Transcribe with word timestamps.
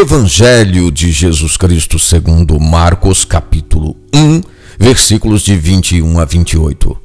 Evangelho 0.00 0.92
de 0.92 1.10
Jesus 1.10 1.56
Cristo 1.56 1.98
segundo 1.98 2.60
Marcos, 2.60 3.24
capítulo 3.24 3.96
1, 4.14 4.42
versículos 4.78 5.42
de 5.42 5.56
21 5.56 6.20
a 6.20 6.24
28. 6.24 6.96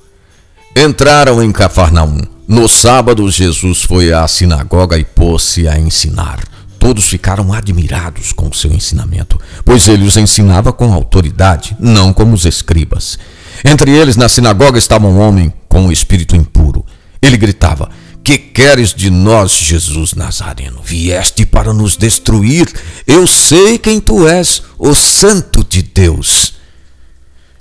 Entraram 0.77 1.41
em 1.41 1.51
Cafarnaum. 1.51 2.21
No 2.47 2.69
sábado, 2.69 3.31
Jesus 3.31 3.81
foi 3.81 4.13
à 4.13 4.27
sinagoga 4.27 4.95
e 4.99 5.03
pôs-se 5.03 5.67
a 5.67 5.79
ensinar. 5.79 6.43
Todos 6.77 7.05
ficaram 7.05 7.51
admirados 7.51 8.31
com 8.31 8.53
seu 8.53 8.71
ensinamento, 8.71 9.41
pois 9.65 9.87
ele 9.87 10.05
os 10.05 10.15
ensinava 10.15 10.71
com 10.71 10.93
autoridade, 10.93 11.75
não 11.79 12.13
como 12.13 12.35
os 12.35 12.45
escribas. 12.45 13.17
Entre 13.65 13.89
eles, 13.89 14.15
na 14.15 14.29
sinagoga, 14.29 14.77
estava 14.77 15.07
um 15.07 15.19
homem 15.19 15.51
com 15.67 15.81
o 15.81 15.87
um 15.87 15.91
espírito 15.91 16.35
impuro. 16.35 16.85
Ele 17.19 17.37
gritava: 17.37 17.89
que 18.23 18.37
queres 18.37 18.93
de 18.93 19.09
nós, 19.09 19.51
Jesus 19.51 20.13
Nazareno? 20.13 20.81
Vieste 20.81 21.45
para 21.45 21.73
nos 21.73 21.97
destruir. 21.97 22.71
Eu 23.05 23.27
sei 23.27 23.77
quem 23.77 23.99
tu 23.99 24.25
és, 24.27 24.63
o 24.79 24.95
Santo 24.95 25.63
de 25.63 25.81
Deus. 25.81 26.53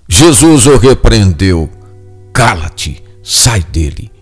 Jesus 0.09 0.67
o 0.67 0.77
repreendeu. 0.77 1.69
Cala-te, 2.33 3.03
sai 3.25 3.63
dele. 3.63 4.13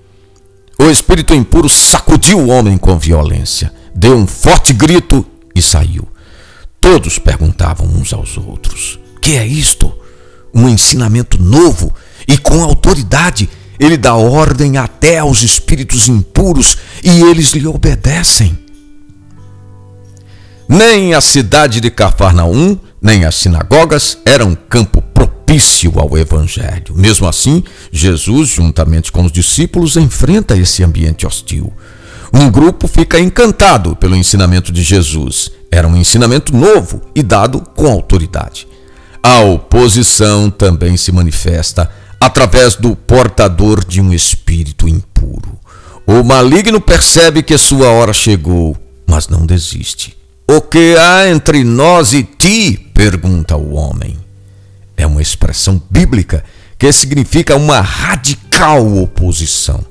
O 0.78 0.84
espírito 0.84 1.34
impuro 1.34 1.68
sacudiu 1.68 2.38
o 2.38 2.48
homem 2.48 2.78
com 2.78 2.98
violência, 2.98 3.70
deu 3.94 4.16
um 4.16 4.26
forte 4.26 4.72
grito 4.72 5.26
e 5.54 5.60
saiu. 5.60 6.08
Todos 6.80 7.18
perguntavam 7.18 7.86
uns 7.86 8.14
aos 8.14 8.38
outros: 8.38 8.98
Que 9.20 9.36
é 9.36 9.46
isto? 9.46 9.92
Um 10.54 10.68
ensinamento 10.68 11.40
novo 11.40 11.94
e 12.26 12.38
com 12.38 12.62
autoridade 12.62 13.48
ele 13.80 13.96
dá 13.96 14.14
ordem 14.14 14.76
até 14.76 15.18
aos 15.18 15.42
espíritos 15.42 16.06
impuros 16.06 16.76
e 17.02 17.22
eles 17.22 17.52
lhe 17.52 17.66
obedecem. 17.66 18.58
Nem 20.68 21.14
a 21.14 21.20
cidade 21.22 21.80
de 21.80 21.90
Cafarnaum, 21.90 22.78
nem 23.00 23.24
as 23.24 23.36
sinagogas 23.36 24.18
eram 24.26 24.54
campo 24.54 25.00
propício 25.00 25.98
ao 25.98 26.16
evangelho. 26.18 26.94
Mesmo 26.94 27.26
assim, 27.26 27.64
Jesus, 27.90 28.50
juntamente 28.50 29.10
com 29.10 29.24
os 29.24 29.32
discípulos, 29.32 29.96
enfrenta 29.96 30.54
esse 30.56 30.84
ambiente 30.84 31.26
hostil. 31.26 31.72
Um 32.32 32.50
grupo 32.50 32.86
fica 32.86 33.18
encantado 33.18 33.96
pelo 33.96 34.14
ensinamento 34.14 34.70
de 34.70 34.82
Jesus. 34.82 35.50
Era 35.72 35.88
um 35.88 35.96
ensinamento 35.96 36.54
novo 36.54 37.00
e 37.14 37.22
dado 37.22 37.62
com 37.74 37.90
autoridade. 37.90 38.68
A 39.22 39.40
oposição 39.40 40.50
também 40.50 40.96
se 40.96 41.10
manifesta 41.10 41.90
através 42.20 42.76
do 42.76 42.94
portador 42.94 43.84
de 43.84 44.00
um 44.00 44.12
espírito 44.12 44.86
impuro. 44.86 45.58
O 46.06 46.22
maligno 46.22 46.80
percebe 46.80 47.42
que 47.42 47.56
sua 47.56 47.88
hora 47.88 48.12
chegou, 48.12 48.76
mas 49.06 49.28
não 49.28 49.46
desiste. 49.46 50.16
O 50.46 50.60
que 50.60 50.96
há 50.96 51.28
entre 51.28 51.64
nós 51.64 52.12
e 52.12 52.22
ti? 52.22 52.76
pergunta 52.92 53.56
o 53.56 53.74
homem. 53.74 54.18
É 54.96 55.06
uma 55.06 55.22
expressão 55.22 55.80
bíblica 55.88 56.44
que 56.78 56.90
significa 56.92 57.56
uma 57.56 57.80
radical 57.80 58.98
oposição. 58.98 59.84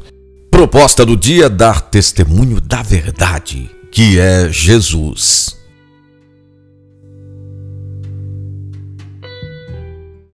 Proposta 0.52 1.06
do 1.06 1.16
dia: 1.16 1.50
dar 1.50 1.82
testemunho 1.82 2.60
da 2.60 2.82
verdade, 2.82 3.70
que 3.92 4.20
é 4.20 4.50
Jesus. 4.52 5.59